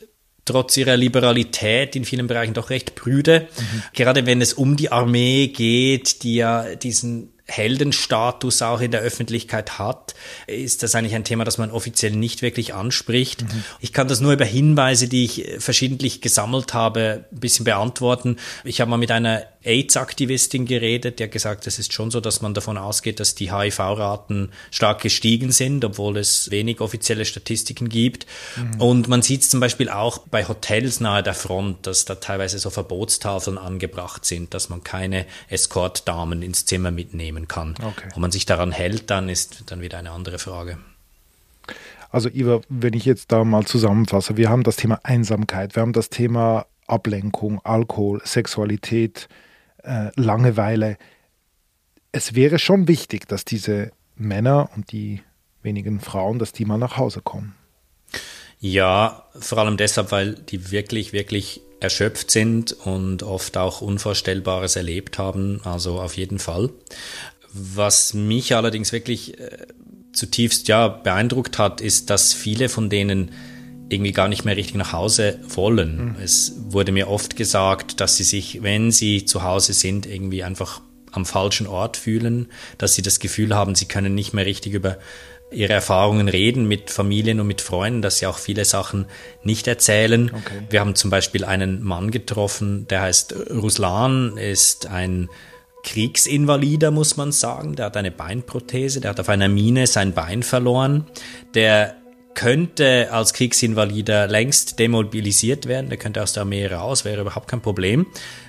trotz 0.45 0.77
ihrer 0.77 0.97
Liberalität 0.97 1.95
in 1.95 2.05
vielen 2.05 2.27
Bereichen 2.27 2.53
doch 2.53 2.69
recht 2.69 2.95
prüde. 2.95 3.47
Mhm. 3.57 3.83
Gerade 3.93 4.25
wenn 4.25 4.41
es 4.41 4.53
um 4.53 4.77
die 4.77 4.91
Armee 4.91 5.47
geht, 5.47 6.23
die 6.23 6.35
ja 6.35 6.75
diesen 6.75 7.33
Heldenstatus 7.49 8.61
auch 8.61 8.81
in 8.81 8.91
der 8.91 9.01
Öffentlichkeit 9.01 9.79
hat, 9.79 10.15
ist 10.47 10.83
das 10.83 10.95
eigentlich 10.95 11.15
ein 11.15 11.23
Thema, 11.23 11.45
das 11.45 11.57
man 11.57 11.71
offiziell 11.71 12.11
nicht 12.11 12.41
wirklich 12.41 12.73
anspricht. 12.73 13.43
Mhm. 13.43 13.63
Ich 13.79 13.93
kann 13.93 14.07
das 14.07 14.19
nur 14.19 14.33
über 14.33 14.45
Hinweise, 14.45 15.07
die 15.07 15.23
ich 15.23 15.45
verschiedentlich 15.59 16.21
gesammelt 16.21 16.73
habe, 16.73 17.25
ein 17.31 17.39
bisschen 17.39 17.63
beantworten. 17.63 18.37
Ich 18.65 18.81
habe 18.81 18.91
mal 18.91 18.97
mit 18.97 19.11
einer 19.11 19.43
AIDS-Aktivistin 19.67 20.65
geredet, 20.65 21.19
die 21.19 21.23
hat 21.23 21.31
gesagt, 21.31 21.67
es 21.67 21.77
ist 21.77 21.93
schon 21.93 22.09
so, 22.09 22.19
dass 22.19 22.41
man 22.41 22.53
davon 22.53 22.77
ausgeht, 22.77 23.19
dass 23.19 23.35
die 23.35 23.51
HIV-Raten 23.51 24.51
stark 24.71 25.01
gestiegen 25.01 25.51
sind, 25.51 25.83
obwohl 25.85 26.17
es 26.17 26.49
wenig 26.49 26.81
offizielle 26.81 27.25
Statistiken 27.25 27.89
gibt. 27.89 28.25
Mhm. 28.55 28.81
Und 28.81 29.07
man 29.07 29.21
sieht 29.21 29.41
es 29.41 29.49
zum 29.49 29.59
Beispiel 29.59 29.89
auch 29.89 30.19
bei 30.19 30.47
Hotels 30.47 30.99
nahe 30.99 31.21
der 31.21 31.33
Front, 31.33 31.85
dass 31.85 32.05
da 32.05 32.15
teilweise 32.15 32.57
so 32.57 32.69
Verbotstafeln 32.69 33.57
angebracht 33.57 34.25
sind, 34.25 34.53
dass 34.53 34.69
man 34.69 34.83
keine 34.83 35.25
Escort-Damen 35.49 36.41
ins 36.41 36.65
Zimmer 36.65 36.91
mitnehmen 36.91 37.47
kann. 37.47 37.75
Okay. 37.81 38.09
Ob 38.13 38.17
man 38.17 38.31
sich 38.31 38.45
daran 38.45 38.71
hält, 38.71 39.09
dann 39.09 39.29
ist 39.29 39.65
dann 39.67 39.81
wieder 39.81 39.97
eine 39.97 40.11
andere 40.11 40.39
Frage. 40.39 40.77
Also 42.09 42.29
Iva, 42.29 42.61
wenn 42.69 42.93
ich 42.93 43.05
jetzt 43.05 43.31
da 43.31 43.43
mal 43.43 43.65
zusammenfasse, 43.65 44.37
wir 44.37 44.49
haben 44.49 44.63
das 44.63 44.77
Thema 44.77 44.99
Einsamkeit, 45.03 45.75
wir 45.75 45.81
haben 45.81 45.93
das 45.93 46.09
Thema 46.09 46.65
Ablenkung, 46.87 47.59
Alkohol, 47.63 48.21
Sexualität, 48.23 49.27
äh, 49.87 50.11
Langeweile. 50.15 50.97
Es 52.11 52.35
wäre 52.35 52.59
schon 52.59 52.87
wichtig, 52.87 53.27
dass 53.27 53.45
diese 53.45 53.91
Männer 54.15 54.69
und 54.75 54.91
die 54.91 55.21
wenigen 55.61 55.99
Frauen, 55.99 56.39
dass 56.39 56.51
die 56.51 56.65
mal 56.65 56.77
nach 56.77 56.97
Hause 56.97 57.21
kommen. 57.21 57.55
Ja, 58.59 59.25
vor 59.39 59.59
allem 59.59 59.77
deshalb, 59.77 60.11
weil 60.11 60.33
die 60.33 60.71
wirklich, 60.71 61.13
wirklich 61.13 61.61
erschöpft 61.79 62.31
sind 62.31 62.73
und 62.73 63.21
oft 63.21 63.55
auch 63.57 63.81
Unvorstellbares 63.81 64.75
erlebt 64.75 65.19
haben. 65.19 65.61
Also 65.63 65.99
auf 65.99 66.17
jeden 66.17 66.39
Fall. 66.39 66.71
Was 67.53 68.13
mich 68.13 68.55
allerdings 68.55 68.91
wirklich 68.91 69.39
äh, 69.39 69.67
zutiefst 70.11 70.67
ja 70.67 70.87
beeindruckt 70.87 71.59
hat, 71.59 71.81
ist, 71.81 72.09
dass 72.09 72.33
viele 72.33 72.69
von 72.69 72.89
denen 72.89 73.31
irgendwie 73.89 74.11
gar 74.11 74.27
nicht 74.27 74.45
mehr 74.45 74.57
richtig 74.57 74.75
nach 74.75 74.93
Hause 74.93 75.39
wollen. 75.47 76.09
Mhm. 76.09 76.15
Es 76.23 76.53
wurde 76.69 76.91
mir 76.91 77.09
oft 77.09 77.35
gesagt, 77.35 78.01
dass 78.01 78.17
sie 78.17 78.23
sich, 78.23 78.63
wenn 78.63 78.91
sie 78.91 79.25
zu 79.25 79.43
Hause 79.43 79.73
sind, 79.73 80.05
irgendwie 80.05 80.43
einfach 80.43 80.81
am 81.11 81.25
falschen 81.25 81.67
Ort 81.67 81.97
fühlen, 81.97 82.47
dass 82.77 82.95
sie 82.95 83.01
das 83.01 83.19
Gefühl 83.19 83.55
haben, 83.55 83.75
sie 83.75 83.85
können 83.85 84.13
nicht 84.13 84.33
mehr 84.33 84.45
richtig 84.45 84.73
über 84.73 84.97
ihre 85.51 85.73
Erfahrungen 85.73 86.27
reden 86.27 86.67
mit 86.67 86.89
Familien 86.89 87.39
und 87.39 87.47
mit 87.47 87.61
Freunden, 87.61 88.01
dass 88.01 88.19
sie 88.19 88.27
auch 88.27 88.37
viele 88.37 88.65
Sachen 88.65 89.05
nicht 89.43 89.67
erzählen. 89.67 90.29
Okay. 90.33 90.61
Wir 90.69 90.81
haben 90.81 90.95
zum 90.95 91.09
Beispiel 91.09 91.45
einen 91.45 91.81
Mann 91.83 92.11
getroffen, 92.11 92.85
der 92.89 93.01
heißt 93.01 93.33
Ruslan, 93.51 94.37
ist 94.37 94.87
ein 94.87 95.29
Kriegsinvalider, 95.83 96.91
muss 96.91 97.15
man 97.15 97.31
sagen. 97.31 97.77
Der 97.77 97.85
hat 97.85 97.95
eine 97.95 98.11
Beinprothese, 98.11 98.99
der 98.99 99.11
hat 99.11 99.21
auf 99.21 99.29
einer 99.29 99.47
Mine 99.47 99.87
sein 99.87 100.11
Bein 100.13 100.43
verloren. 100.43 101.05
Der 101.53 101.95
könnte 102.37 103.09
als 103.11 103.33
Kriegsinvalider 103.33 104.27
längst 104.27 104.77
demobilisiert 104.77 105.65
werden, 105.65 105.89
der 105.89 105.97
könnte 105.97 106.21
aus 106.21 106.33
der 106.33 106.41
Armee 106.41 106.67
raus, 106.67 107.03
wäre 107.03 107.21
überhaupt 107.21 107.47
kein 107.47 107.61
Problem. 107.61 108.05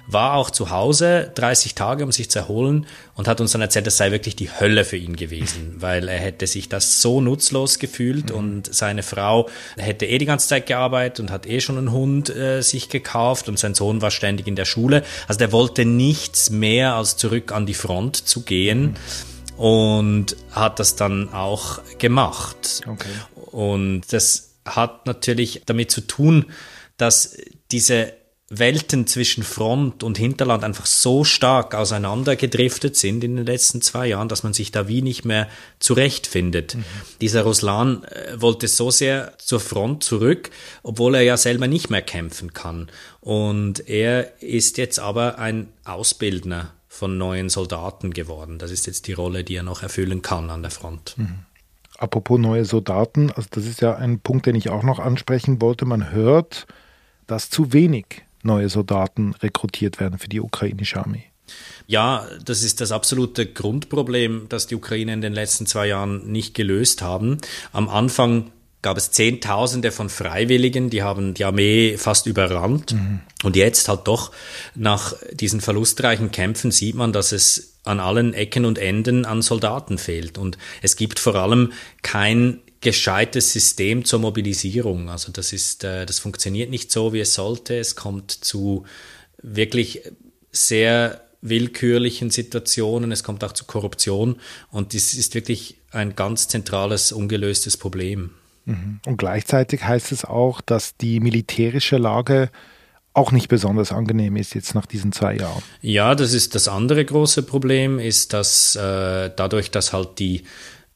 War 0.07 0.35
auch 0.35 0.51
zu 0.51 0.69
Hause 0.69 1.33
30 1.35 1.75
Tage, 1.75 2.05
um 2.05 2.13
sich 2.13 2.31
zu 2.31 2.39
erholen 2.39 2.85
und 3.15 3.29
hat 3.29 3.41
uns 3.41 3.53
dann 3.53 3.63
erzählt, 3.63 3.87
das 3.87 3.97
sei 3.97 4.11
wirklich 4.11 4.37
die 4.37 4.51
Hölle 4.51 4.85
für 4.85 4.99
ihn 4.99 5.17
gewesen, 5.17 5.77
weil 5.79 6.07
er 6.09 6.19
hätte 6.19 6.47
sich 6.47 6.69
das 6.69 7.01
so 7.01 7.23
nutzlos 7.23 7.79
gefühlt 7.79 8.29
mhm. 8.29 8.37
und 8.37 8.75
seine 8.75 9.03
Frau 9.03 9.49
hätte 9.79 10.05
eh 10.05 10.19
die 10.19 10.27
ganze 10.27 10.49
Zeit 10.49 10.67
gearbeitet 10.67 11.21
und 11.21 11.31
hat 11.31 11.47
eh 11.47 11.63
schon 11.63 11.79
einen 11.79 11.91
Hund 11.91 12.29
äh, 12.29 12.61
sich 12.61 12.91
gekauft 12.91 13.49
und 13.49 13.59
sein 13.59 13.73
Sohn 13.73 14.03
war 14.03 14.11
ständig 14.11 14.47
in 14.47 14.55
der 14.55 14.67
Schule. 14.67 15.03
Also 15.29 15.39
der 15.39 15.51
wollte 15.51 15.87
nichts 15.87 16.51
mehr 16.51 16.93
als 16.93 17.17
zurück 17.17 17.53
an 17.53 17.65
die 17.65 17.73
Front 17.73 18.17
zu 18.17 18.43
gehen. 18.43 18.83
Mhm 18.83 18.97
und 19.59 20.37
hat 20.53 20.79
das 20.79 20.95
dann 20.95 21.35
auch 21.35 21.81
gemacht. 21.99 22.81
Okay. 22.87 23.09
Und 23.51 24.13
das 24.13 24.55
hat 24.65 25.07
natürlich 25.07 25.63
damit 25.67 25.91
zu 25.91 26.03
tun, 26.03 26.47
dass 26.97 27.37
diese 27.71 28.13
Welten 28.51 29.07
zwischen 29.07 29.43
Front 29.43 30.03
und 30.03 30.17
Hinterland 30.17 30.65
einfach 30.65 30.87
so 30.87 31.23
stark 31.23 31.75
auseinandergedriftet 31.75 32.97
sind 32.97 33.23
in 33.23 33.37
den 33.37 33.45
letzten 33.45 33.83
zwei 33.83 34.07
Jahren, 34.07 34.29
dass 34.29 34.43
man 34.43 34.55
sich 34.55 34.73
da 34.73 34.89
wie 34.89 35.03
nicht 35.03 35.27
mehr 35.27 35.49
zurechtfindet. 35.81 36.75
Mhm. 36.75 36.85
Dieser 37.21 37.43
Ruslan 37.43 38.05
äh, 38.05 38.41
wollte 38.41 38.67
so 38.67 38.91
sehr 38.91 39.37
zur 39.37 39.61
Front 39.61 40.03
zurück, 40.03 40.49
obwohl 40.83 41.15
er 41.15 41.23
ja 41.23 41.37
selber 41.37 41.67
nicht 41.67 41.91
mehr 41.91 42.01
kämpfen 42.01 42.55
kann. 42.55 42.89
Und 43.21 43.87
er 43.87 44.41
ist 44.43 44.79
jetzt 44.79 44.99
aber 44.99 45.39
ein 45.39 45.69
Ausbildner 45.85 46.73
von 46.89 47.19
neuen 47.19 47.51
Soldaten 47.51 48.15
geworden. 48.15 48.59
Das 48.59 48.71
ist 48.71 48.87
jetzt 48.87 49.09
die 49.09 49.13
Rolle, 49.13 49.45
die 49.45 49.57
er 49.57 49.63
noch 49.63 49.83
erfüllen 49.83 50.23
kann 50.23 50.49
an 50.49 50.63
der 50.63 50.71
Front. 50.71 51.15
Mhm. 51.19 51.41
Apropos 51.99 52.39
neue 52.39 52.65
Soldaten, 52.65 53.31
also 53.33 53.49
das 53.51 53.67
ist 53.67 53.81
ja 53.81 53.97
ein 53.97 54.21
Punkt, 54.21 54.47
den 54.47 54.55
ich 54.55 54.71
auch 54.71 54.85
noch 54.85 55.01
ansprechen 55.01 55.61
wollte. 55.61 55.85
Man 55.85 56.13
hört, 56.13 56.67
dass 57.27 57.51
zu 57.51 57.73
wenig 57.73 58.23
neue 58.43 58.69
Soldaten 58.69 59.35
rekrutiert 59.35 59.99
werden 59.99 60.19
für 60.19 60.29
die 60.29 60.41
ukrainische 60.41 61.01
Armee. 61.01 61.25
Ja, 61.87 62.27
das 62.45 62.63
ist 62.63 62.81
das 62.81 62.93
absolute 62.93 63.47
Grundproblem, 63.47 64.47
das 64.49 64.67
die 64.67 64.77
Ukraine 64.77 65.13
in 65.13 65.21
den 65.21 65.33
letzten 65.33 65.67
zwei 65.67 65.89
Jahren 65.89 66.31
nicht 66.31 66.55
gelöst 66.55 67.03
haben. 67.03 67.39
Am 67.73 67.89
Anfang 67.89 68.53
gab 68.83 68.97
es 68.97 69.11
Zehntausende 69.11 69.91
von 69.91 70.09
Freiwilligen, 70.09 70.91
die 70.91 71.03
haben 71.03 71.35
die 71.35 71.45
Armee 71.45 71.97
fast 71.97 72.27
überrannt. 72.27 72.93
Mhm. 72.93 73.21
Und 73.43 73.57
jetzt 73.57 73.89
halt 73.89 74.07
doch 74.07 74.31
nach 74.75 75.15
diesen 75.33 75.61
verlustreichen 75.61 76.31
Kämpfen 76.31 76.71
sieht 76.71 76.95
man, 76.95 77.13
dass 77.13 77.33
es 77.33 77.75
an 77.85 78.01
allen 78.01 78.35
Ecken 78.35 78.65
und 78.65 78.79
Enden 78.79 79.25
an 79.25 79.43
Soldaten 79.43 79.99
fehlt. 79.99 80.39
Und 80.39 80.59
es 80.83 80.97
gibt 80.97 81.19
vor 81.19 81.35
allem 81.35 81.73
kein 82.03 82.61
gescheites 82.81 83.53
System 83.53 84.05
zur 84.05 84.21
Mobilisierung. 84.21 85.09
Also 85.09 85.33
das 85.33 85.53
ist, 85.53 85.83
äh, 85.85 86.07
das 86.07 86.21
funktioniert 86.21 86.71
nicht 86.71 86.93
so, 86.93 87.13
wie 87.13 87.21
es 87.21 87.35
sollte. 87.35 87.77
Es 87.77 87.97
kommt 87.97 88.31
zu 88.31 88.85
wirklich 89.43 90.03
sehr 90.53 91.23
willkürlichen 91.41 92.31
Situationen, 92.31 93.13
es 93.13 93.23
kommt 93.23 93.45
auch 93.45 93.53
zu 93.53 93.65
Korruption 93.65 94.41
und 94.71 94.95
das 94.95 95.15
ist 95.15 95.35
wirklich 95.35 95.77
ein 95.91 96.17
ganz 96.17 96.49
zentrales, 96.49 97.13
ungelöstes 97.13 97.77
Problem. 97.77 98.31
Und 99.07 99.17
gleichzeitig 99.17 99.85
heißt 99.85 100.13
es 100.13 100.25
auch, 100.25 100.61
dass 100.61 100.97
die 100.97 101.21
militärische 101.21 101.97
Lage 101.97 102.51
auch 103.15 103.33
nicht 103.33 103.49
besonders 103.49 103.91
angenehm 103.93 104.37
ist 104.37 104.55
jetzt 104.55 104.75
nach 104.75 104.87
diesen 104.87 105.13
zwei 105.13 105.37
Jahren. 105.37 105.63
Ja, 105.81 106.15
das 106.15 106.33
ist 106.35 106.55
das 106.55 106.69
andere 106.69 107.05
große 107.05 107.43
Problem, 107.43 107.99
ist, 107.99 108.33
dass 108.33 108.77
äh, 108.77 109.31
dadurch, 109.35 109.71
dass 109.71 109.93
halt 109.93 110.19
die 110.19 110.45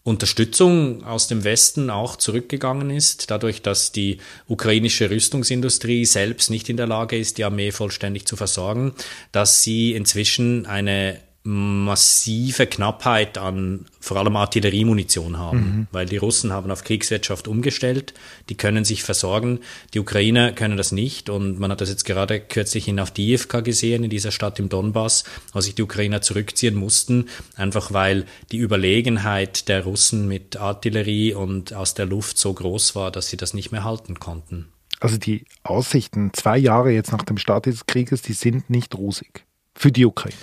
Unterstützung 0.05 1.05
aus 1.05 1.29
dem 1.29 1.45
Westen 1.45 1.89
auch 1.89 2.17
zurückgegangen 2.17 2.91
ist, 2.91 3.31
dadurch, 3.31 3.63
dass 3.63 3.93
die 3.93 4.19
ukrainische 4.49 5.11
Rüstungsindustrie 5.11 6.05
selbst 6.05 6.51
nicht 6.51 6.69
in 6.69 6.77
der 6.77 6.89
Lage 6.89 7.17
ist, 7.17 7.39
die 7.39 7.45
Armee 7.45 7.71
vollständig 7.71 8.27
zu 8.27 8.37
versorgen, 8.37 8.95
dass 9.31 9.63
sie 9.63 9.93
inzwischen 9.93 10.67
eine 10.67 11.19
massive 11.45 12.67
Knappheit 12.67 13.37
an 13.37 13.87
vor 13.99 14.17
allem 14.17 14.37
Artilleriemunition 14.37 15.39
haben, 15.39 15.59
mhm. 15.59 15.87
weil 15.91 16.07
die 16.07 16.17
Russen 16.17 16.53
haben 16.53 16.71
auf 16.71 16.85
Kriegswirtschaft 16.85 17.49
umgestellt, 17.49 18.15
die 18.49 18.57
können 18.57 18.85
sich 18.85 19.03
versorgen, 19.03 19.59
die 19.93 19.99
Ukrainer 19.99 20.53
können 20.53 20.77
das 20.77 20.93
nicht 20.93 21.29
und 21.29 21.59
man 21.59 21.73
hat 21.73 21.81
das 21.81 21.89
jetzt 21.89 22.05
gerade 22.05 22.41
kürzlich 22.41 22.87
in 22.87 23.01
Avdiivka 23.01 23.61
gesehen, 23.61 24.05
in 24.05 24.11
dieser 24.11 24.31
Stadt 24.31 24.61
im 24.61 24.69
Donbass, 24.69 25.25
wo 25.53 25.61
sich 25.61 25.75
die 25.75 25.83
Ukrainer 25.83 26.23
zurückziehen 26.23 26.77
mussten, 26.77 27.29
einfach 27.57 27.93
weil 27.93 28.25
die 28.53 28.59
Überlegenheit 28.59 29.69
der 29.69 29.83
Russen 29.83 30.29
mit 30.29 30.57
Artillerie 30.57 31.35
und 31.35 31.75
aus 31.75 31.95
der 31.95 32.07
Luft 32.07 32.39
so 32.39 32.53
groß 32.53 32.95
war, 32.95 33.11
dass 33.11 33.29
sie 33.29 33.37
das 33.37 33.53
nicht 33.53 33.73
mehr 33.73 33.83
halten 33.83 34.21
konnten. 34.21 34.69
Also 35.01 35.17
die 35.17 35.47
Aussichten 35.65 36.31
zwei 36.33 36.57
Jahre 36.57 36.93
jetzt 36.93 37.11
nach 37.11 37.25
dem 37.25 37.37
Start 37.37 37.67
des 37.67 37.87
Krieges, 37.87 38.23
die 38.23 38.35
sind 38.35 38.71
nicht 38.71 38.95
rosig 38.95 39.45
für 39.75 39.91
die 39.91 40.07
Ukraine. 40.07 40.37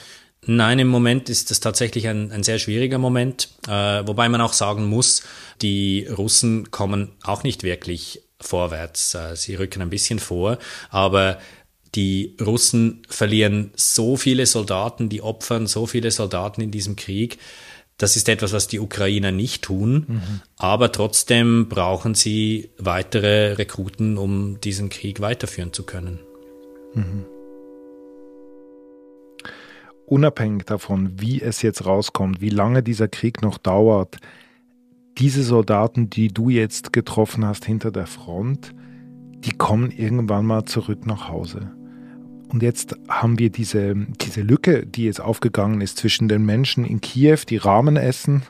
Nein, 0.51 0.79
im 0.79 0.87
Moment 0.87 1.29
ist 1.29 1.51
das 1.51 1.59
tatsächlich 1.59 2.07
ein, 2.07 2.31
ein 2.31 2.41
sehr 2.41 2.57
schwieriger 2.57 2.97
Moment, 2.97 3.49
äh, 3.67 3.71
wobei 4.07 4.29
man 4.29 4.41
auch 4.41 4.53
sagen 4.53 4.87
muss, 4.87 5.21
die 5.61 6.07
Russen 6.07 6.71
kommen 6.71 7.11
auch 7.21 7.43
nicht 7.43 7.61
wirklich 7.61 8.23
vorwärts. 8.41 9.13
Äh, 9.13 9.35
sie 9.35 9.53
rücken 9.53 9.83
ein 9.83 9.91
bisschen 9.91 10.17
vor, 10.17 10.57
aber 10.89 11.37
die 11.93 12.35
Russen 12.43 13.03
verlieren 13.07 13.69
so 13.75 14.17
viele 14.17 14.47
Soldaten, 14.47 15.07
die 15.07 15.21
opfern 15.21 15.67
so 15.67 15.85
viele 15.85 16.09
Soldaten 16.09 16.61
in 16.61 16.71
diesem 16.71 16.95
Krieg. 16.95 17.37
Das 17.99 18.15
ist 18.15 18.27
etwas, 18.27 18.51
was 18.51 18.67
die 18.67 18.79
Ukrainer 18.79 19.31
nicht 19.31 19.61
tun, 19.61 20.05
mhm. 20.07 20.41
aber 20.57 20.91
trotzdem 20.91 21.69
brauchen 21.69 22.15
sie 22.15 22.71
weitere 22.79 23.53
Rekruten, 23.53 24.17
um 24.17 24.59
diesen 24.61 24.89
Krieg 24.89 25.21
weiterführen 25.21 25.73
zu 25.73 25.83
können. 25.83 26.21
Mhm 26.95 27.25
unabhängig 30.11 30.65
davon, 30.65 31.19
wie 31.19 31.41
es 31.41 31.61
jetzt 31.61 31.85
rauskommt, 31.85 32.41
wie 32.41 32.49
lange 32.49 32.83
dieser 32.83 33.07
Krieg 33.07 33.41
noch 33.41 33.57
dauert, 33.57 34.17
diese 35.17 35.43
Soldaten, 35.43 36.09
die 36.09 36.29
du 36.29 36.49
jetzt 36.49 36.93
getroffen 36.93 37.45
hast 37.45 37.65
hinter 37.65 37.91
der 37.91 38.07
Front, 38.07 38.73
die 39.43 39.51
kommen 39.51 39.91
irgendwann 39.91 40.45
mal 40.45 40.65
zurück 40.65 41.05
nach 41.05 41.29
Hause. 41.29 41.71
Und 42.49 42.63
jetzt 42.63 42.95
haben 43.07 43.37
wir 43.37 43.51
diese, 43.51 43.95
diese 43.95 44.41
Lücke, 44.41 44.85
die 44.85 45.05
jetzt 45.05 45.21
aufgegangen 45.21 45.81
ist 45.81 45.97
zwischen 45.97 46.27
den 46.27 46.45
Menschen 46.45 46.83
in 46.83 46.99
Kiew, 46.99 47.39
die 47.47 47.57
Rahmen 47.57 47.95
essen, 47.95 48.43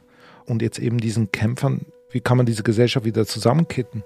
und 0.50 0.62
jetzt 0.62 0.80
eben 0.80 0.98
diesen 0.98 1.32
Kämpfern. 1.32 1.86
Wie 2.12 2.20
kann 2.20 2.38
man 2.38 2.46
diese 2.46 2.64
Gesellschaft 2.64 3.06
wieder 3.06 3.26
zusammenkitten? 3.26 4.04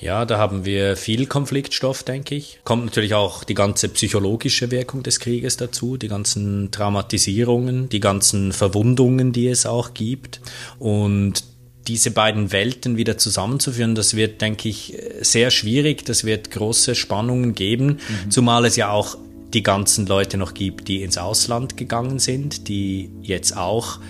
Ja, 0.00 0.24
da 0.24 0.38
haben 0.38 0.64
wir 0.64 0.96
viel 0.96 1.26
Konfliktstoff, 1.26 2.02
denke 2.02 2.34
ich. 2.34 2.60
Kommt 2.64 2.84
natürlich 2.84 3.14
auch 3.14 3.44
die 3.44 3.54
ganze 3.54 3.88
psychologische 3.88 4.70
Wirkung 4.70 5.02
des 5.02 5.20
Krieges 5.20 5.56
dazu, 5.56 5.96
die 5.96 6.08
ganzen 6.08 6.70
Traumatisierungen, 6.70 7.88
die 7.88 8.00
ganzen 8.00 8.52
Verwundungen, 8.52 9.32
die 9.32 9.48
es 9.48 9.66
auch 9.66 9.94
gibt. 9.94 10.40
Und 10.78 11.44
diese 11.86 12.10
beiden 12.10 12.52
Welten 12.52 12.96
wieder 12.96 13.18
zusammenzuführen, 13.18 13.94
das 13.94 14.16
wird, 14.16 14.40
denke 14.40 14.68
ich, 14.68 14.96
sehr 15.20 15.50
schwierig. 15.50 16.04
Das 16.04 16.24
wird 16.24 16.50
große 16.50 16.94
Spannungen 16.94 17.54
geben, 17.54 17.98
mhm. 18.24 18.30
zumal 18.30 18.64
es 18.64 18.76
ja 18.76 18.90
auch 18.90 19.16
die 19.54 19.62
ganzen 19.62 20.06
Leute 20.06 20.36
noch 20.36 20.54
gibt, 20.54 20.88
die 20.88 21.02
ins 21.02 21.18
Ausland 21.18 21.76
gegangen 21.76 22.18
sind, 22.18 22.68
die 22.68 23.10
jetzt 23.22 23.56
auch 23.56 24.00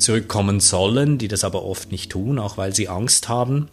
zurückkommen 0.00 0.60
sollen, 0.60 1.18
die 1.18 1.28
das 1.28 1.44
aber 1.44 1.64
oft 1.64 1.92
nicht 1.92 2.10
tun, 2.10 2.38
auch 2.38 2.56
weil 2.56 2.74
sie 2.74 2.88
Angst 2.88 3.28
haben. 3.28 3.68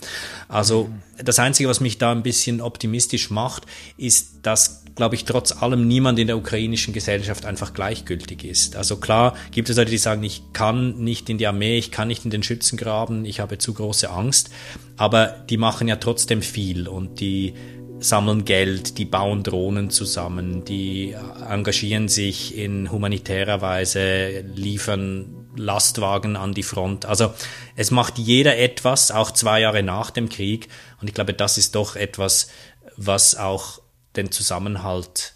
Also 0.48 0.90
das 1.24 1.40
Einzige, 1.40 1.70
was 1.70 1.80
mich 1.80 1.98
da 1.98 2.12
ein 2.12 2.24
bisschen 2.24 2.62
optimistisch 2.62 3.30
macht, 3.30 3.64
ist, 3.98 4.40
dass, 4.44 4.84
glaube 4.96 5.16
ich, 5.16 5.26
trotz 5.26 5.52
allem 5.52 5.88
niemand 5.88 6.20
in 6.20 6.28
der 6.28 6.38
ukrainischen 6.38 6.94
Gesellschaft 6.94 7.46
einfach 7.46 7.74
gleichgültig 7.74 8.44
ist. 8.44 8.76
Also 8.76 8.98
klar 8.98 9.36
gibt 9.52 9.70
es 9.70 9.78
Leute, 9.78 9.92
die 9.92 9.98
sagen, 9.98 10.24
ich 10.24 10.44
kann 10.54 11.00
nicht 11.00 11.30
in 11.30 11.38
die 11.38 11.48
Armee, 11.48 11.78
ich 11.78 11.92
kann 11.92 12.08
nicht 12.08 12.26
in 12.26 12.32
den 12.32 12.44
Schützengraben, 12.44 13.26
ich 13.26 13.40
habe 13.40 13.58
zu 13.58 13.74
große 13.74 14.10
Angst, 14.10 14.50
aber 14.96 15.28
die 15.50 15.58
machen 15.58 15.88
ja 15.88 15.96
trotzdem 15.96 16.42
viel 16.42 16.88
und 16.88 17.20
die 17.20 17.54
sammeln 18.00 18.46
Geld, 18.46 18.98
die 18.98 19.06
bauen 19.06 19.44
Drohnen 19.44 19.90
zusammen, 19.90 20.64
die 20.66 21.16
engagieren 21.50 22.08
sich 22.08 22.58
in 22.58 22.92
humanitärer 22.92 23.62
Weise, 23.62 24.42
liefern 24.56 25.37
Lastwagen 25.58 26.36
an 26.36 26.54
die 26.54 26.64
Front. 26.64 27.06
Also 27.06 27.34
es 27.76 27.92
macht 27.92 28.18
jeder 28.18 28.58
etwas, 28.58 29.12
auch 29.12 29.32
zwei 29.32 29.60
Jahre 29.62 29.84
nach 29.84 30.12
dem 30.12 30.30
Krieg. 30.30 30.70
Und 31.02 31.08
ich 31.08 31.14
glaube, 31.14 31.34
das 31.34 31.58
ist 31.58 31.76
doch 31.76 31.96
etwas, 31.96 32.50
was 32.96 33.36
auch 33.36 33.82
den 34.16 34.32
Zusammenhalt 34.32 35.34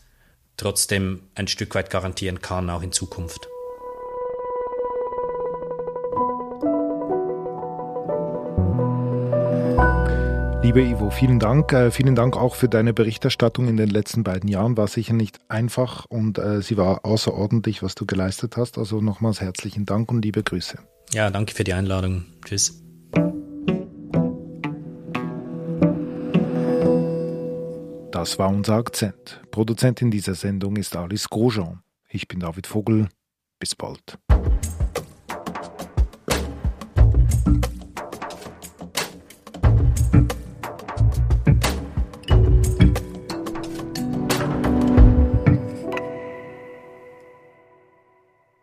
trotzdem 0.57 1.23
ein 1.35 1.47
Stück 1.47 1.75
weit 1.75 1.89
garantieren 1.89 2.41
kann, 2.41 2.69
auch 2.69 2.83
in 2.83 2.91
Zukunft. 2.91 3.50
Lieber 10.63 10.79
Ivo, 10.79 11.09
vielen 11.09 11.39
Dank. 11.39 11.73
Äh, 11.73 11.89
vielen 11.89 12.13
Dank 12.13 12.37
auch 12.37 12.53
für 12.53 12.69
deine 12.69 12.93
Berichterstattung 12.93 13.67
in 13.67 13.77
den 13.77 13.89
letzten 13.89 14.23
beiden 14.23 14.47
Jahren. 14.47 14.77
War 14.77 14.87
sicher 14.87 15.13
nicht 15.13 15.39
einfach 15.49 16.05
und 16.05 16.37
äh, 16.37 16.61
sie 16.61 16.77
war 16.77 17.03
außerordentlich, 17.03 17.81
was 17.81 17.95
du 17.95 18.05
geleistet 18.05 18.57
hast. 18.57 18.77
Also 18.77 19.01
nochmals 19.01 19.41
herzlichen 19.41 19.87
Dank 19.87 20.11
und 20.11 20.23
liebe 20.23 20.43
Grüße. 20.43 20.77
Ja, 21.13 21.31
danke 21.31 21.55
für 21.55 21.63
die 21.63 21.73
Einladung. 21.73 22.25
Tschüss. 22.45 22.79
Das 28.11 28.37
war 28.37 28.49
unser 28.49 28.75
Akzent. 28.75 29.41
Produzentin 29.49 30.11
dieser 30.11 30.35
Sendung 30.35 30.75
ist 30.75 30.95
Alice 30.95 31.27
Grosjean. 31.27 31.81
Ich 32.07 32.27
bin 32.27 32.39
David 32.39 32.67
Vogel. 32.67 33.09
Bis 33.59 33.73
bald. 33.75 34.19